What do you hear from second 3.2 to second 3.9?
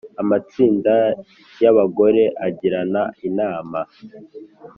inama.